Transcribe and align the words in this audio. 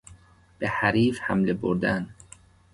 به 0.57 0.67
حریف 0.67 1.19
حمله 1.21 1.53
بردن 1.53 2.15